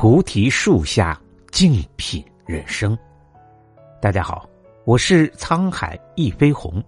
[0.00, 1.20] 菩提树下
[1.52, 2.96] 静品人生。
[4.00, 4.48] 大家好，
[4.86, 6.82] 我是沧海一飞鸿。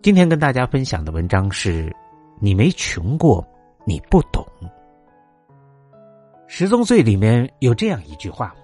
[0.00, 1.94] 今天跟大家分享的文章是：
[2.40, 3.46] 你没穷过，
[3.84, 4.42] 你不懂。
[6.46, 8.54] 十宗罪里面有这样一句话：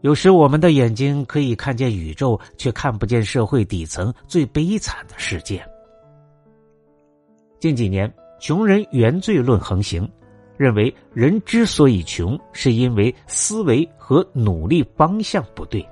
[0.00, 5.64] 有时我们的眼睛可以看见宇宙，却看不见社会底层最悲惨的世界。
[7.60, 10.10] 近几年，穷人原罪论横行。
[10.60, 15.82] 认为人之所以穷，是因为思维和努力方向不对。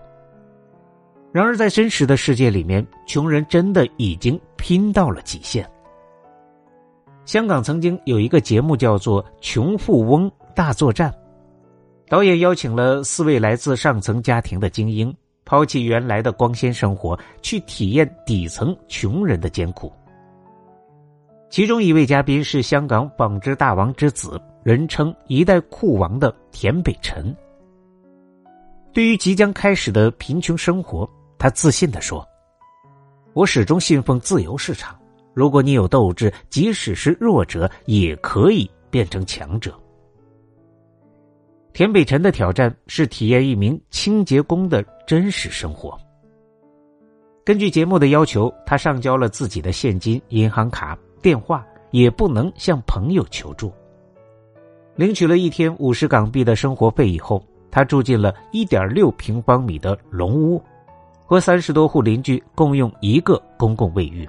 [1.33, 5.67] 然而，在真实的世界里面，穷人真的已经拼到了极限。
[7.25, 11.11] 香港曾经有一个节目叫做《穷富翁大作战》，
[12.07, 15.11] 导演邀请了四位来自上层家庭的精英，
[15.47, 19.91] 抛弃原来的光鲜生活，去体验底层穷人的艰苦。
[21.51, 24.41] 其中一位嘉宾是香港纺织大王之子。
[24.65, 27.35] 人称“一代酷王”的田北辰，
[28.93, 31.09] 对于即将开始的贫穷生活，
[31.39, 32.27] 他自信的说
[33.33, 34.99] ：“我始终信奉自由市场。
[35.33, 39.73] 如果你有斗志，即使是弱者也可以变成强者。”
[41.73, 45.99] 田北辰的挑战是体验一名清洁工的真实生活。
[47.43, 53.73] 根据节目的要求，他上交了自己的现金、银行卡、电话，也不能向朋友求助。
[54.95, 60.61] 领取了一天五十港币的生活费以后，他住进了一点六平方米的龙屋，
[61.25, 64.29] 和三十多户邻居共用一个公共卫浴。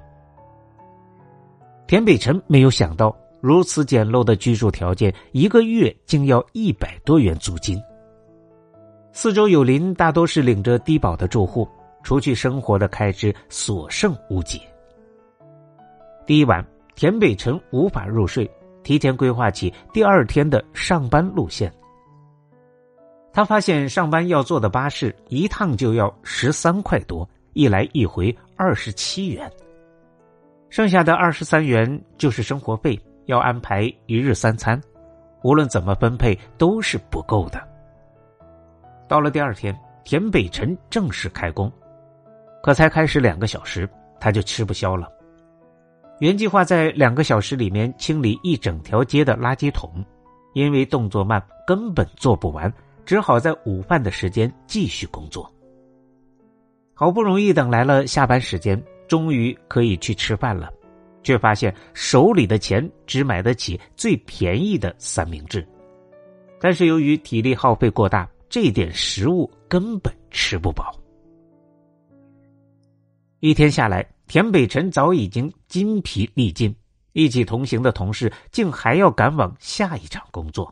[1.88, 7.82] 田北辰没有想到，如此简陋的居住条件，一个月竟要一百多元租金。
[9.12, 11.68] 四周有邻大多是领着低保的住户，
[12.04, 14.62] 除去生活的开支，所剩无几。
[16.28, 16.64] 第一晚，
[17.00, 18.46] 田北辰无法入睡。
[18.84, 21.72] 提前规划起第二天的上班路线。
[23.32, 29.50] 他发现上班要坐的巴士一趟就要十三块多，一来一回二十七元，
[30.70, 34.82] 剩下的二十三元就是生活费，要安排一日三餐，
[35.42, 37.66] 无论怎么分配都是不够的。
[39.08, 39.74] 到了第二天，
[40.04, 41.72] 田北辰正式开工，
[42.62, 43.88] 可才开始两个小时，
[44.20, 45.10] 他就吃不消了。
[46.20, 50.04] 原计划在两个小时里面清理一整条街的垃圾桶，
[50.54, 52.72] 因为动作慢，根本做不完，
[53.06, 55.50] 只好在午饭的时间继续工作。
[56.94, 60.70] 好不容易等来了下班时间，终于可以去吃饭了，
[61.24, 65.66] 却发现手里的钱只买得起最便宜的三明治，
[66.60, 70.99] 但是由于体力耗费过大，这点食物根本吃不饱。
[73.40, 74.08] 一天下来。
[74.30, 76.76] 田北辰早已经筋疲力尽，
[77.14, 80.72] 一起同行的同事竟还要赶往下一场工作。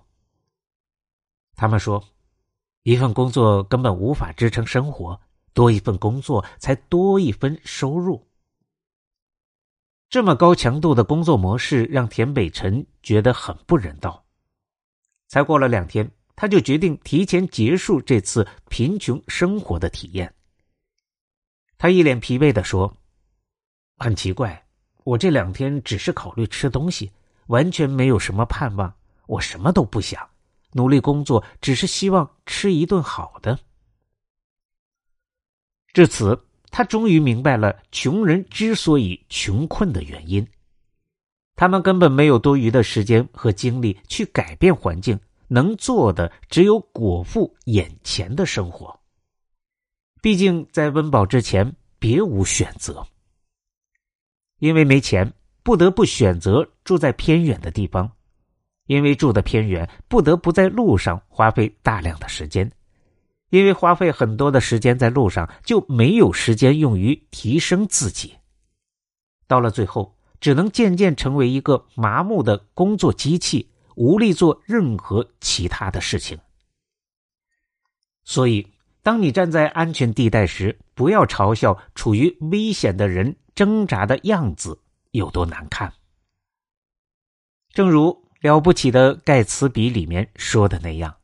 [1.55, 2.03] 他们说，
[2.83, 5.19] 一份工作根本无法支撑生活，
[5.53, 8.23] 多一份工作才多一分收入。
[10.07, 14.23] 这么高强度的工作模式让田北辰觉得很不人道。
[15.27, 20.31] 才过了两天，他就决定提前结束这次贫穷生活的体验。
[21.77, 22.97] 他一脸疲惫的说。
[23.97, 24.67] 很奇怪，
[25.03, 27.11] 我这两天只是考虑吃东西，
[27.47, 28.93] 完全没有什么盼望。
[29.25, 30.29] 我什么都不想，
[30.73, 33.59] 努力工作只是希望吃一顿好的。
[35.93, 40.47] 至此，他终于明白了穷人之所以穷困的原因：
[41.55, 48.96] 他们根本没有多余的时间和精力去改变环境，能做的只有果腹眼前的生活。
[50.21, 53.05] 毕竟，在温饱之前，别无选择。
[54.59, 55.33] 因为没钱，
[55.63, 58.09] 不得不选择住在偏远的地方；
[58.87, 62.67] 因为住的偏远，不得不在路上花费大量的时间；
[63.49, 68.35] 因为花费很多的时间在路上，就没有时间用于提升自己。
[69.45, 76.37] 到了最后，只能渐渐成为一个麻木的工作机器，无力做任何其他的事情。
[78.23, 78.67] 所以，
[79.07, 83.33] 当你站在安全地带时，不要嘲笑处于危险的人。
[83.55, 84.77] 挣扎的样子
[85.11, 85.93] 有多难看？
[87.69, 88.09] 正如
[88.41, 91.15] 《了不起的盖茨比》里面说的那样，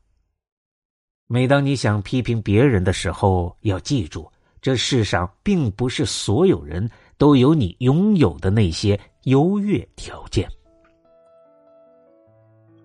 [1.26, 4.32] 每当你想批评别人的时候，要记住，
[4.62, 10.48] 这世上并不是所有人都有你拥有的那些优越条件。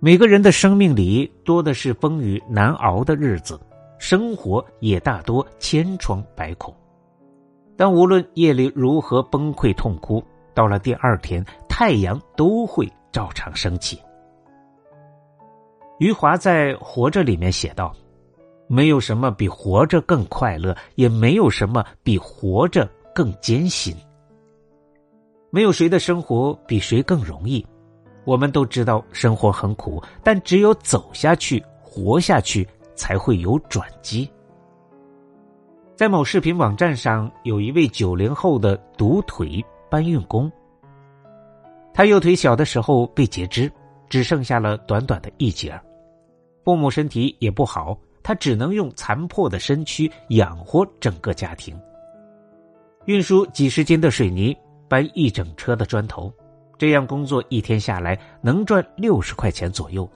[0.01, 3.57] 每个人的生命里多的是风雨难熬的日子，
[3.99, 6.73] 生活也大多千疮百孔。
[7.77, 10.23] 但无论夜里如何崩溃痛哭，
[10.53, 14.01] 到了第二天，太阳都会照常升起。
[15.99, 17.93] 余华在《活着》里面写道
[18.67, 23.95] ：“没有什么比活着更快乐，也没有什么比活着更艰辛。
[25.51, 27.65] 没有谁的生活比谁更容易。
[28.23, 32.67] 我们都知道生活很苦，但只有走下去、活下去，
[32.99, 34.29] 才会有转机。”
[35.95, 40.51] 在某视频网站上，有一位九零后的独腿搬运工。
[41.93, 43.71] 他右腿小的时候被截肢，
[44.09, 45.81] 只剩下了短短的一截儿
[46.63, 51.77] 父母身体也不好，他只能用残破的身躯养活整个家庭。
[53.05, 54.55] 运输几十斤的水泥，
[54.87, 56.31] 搬一整车的砖头，
[56.77, 60.09] 这样工作一天下来能赚六十块钱左右，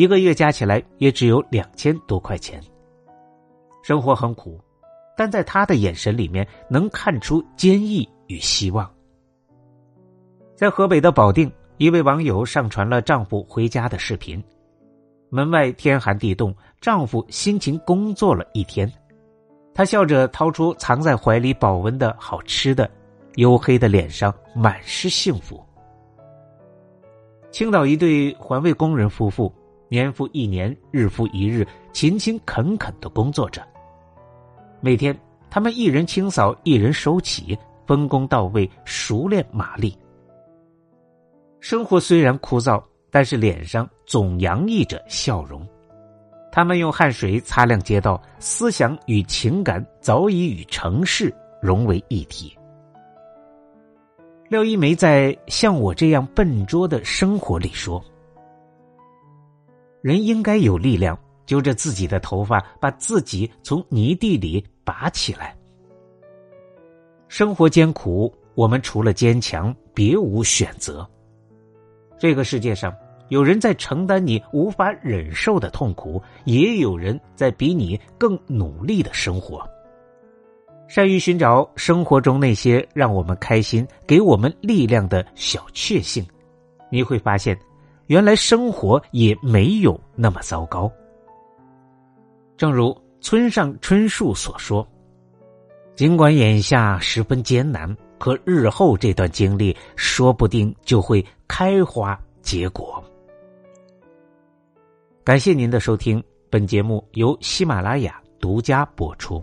[0.00, 2.58] 一个月加起来也只有两千多块钱。
[3.82, 4.58] 生活很苦。
[5.14, 8.90] 但在他的眼神里面，能看出坚毅与希望。
[10.56, 14.42] 在河北的保定，一位网友上传了丈夫回家的视频。
[15.28, 18.90] 门外天寒地冻，丈夫辛勤工作了一天，
[19.74, 22.90] 他笑着掏出藏在怀里保温的好吃的，
[23.34, 25.62] 黝黑的脸上满是幸福。
[27.50, 29.52] 青岛一对环卫工人夫妇，
[29.90, 33.60] 年复一年，日复一日，勤勤恳恳的工作着。
[34.80, 35.18] 每天，
[35.50, 37.58] 他们一人清扫，一人收起，
[37.88, 39.98] 分工到位，熟练马力。
[41.58, 45.66] 生活虽然枯燥，但是脸上总洋溢着笑容。
[46.52, 52.56] 他们用汗水擦亮街道，思想与情感早已与城市融为一体。
[54.48, 58.00] 廖一梅在《像我这样笨拙的生活》里说
[60.02, 65.52] ：“人应该有力量。”揪着自己的头发，把自己从泥地里拔起来。
[67.26, 71.04] 生活艰苦，我们除了坚强，别无选择。
[72.20, 72.94] 这个世界上，
[73.30, 79.68] 有人在承担你无法忍受的痛苦，也有人在比你更努力的生活。
[80.86, 86.24] 善于寻找生活中那些让我们开心、给我们力量的小确幸，
[86.92, 87.58] 你会发现，
[88.10, 90.90] 原来生活也没有那么糟糕。
[92.56, 94.84] 正如村上春树所说
[95.94, 103.00] ：“尽管眼下十分艰难，可日后这段经历说不定就会开花结果。”
[105.22, 106.20] 感谢您的收听，
[106.50, 109.40] 本节目由喜马拉雅独家播出。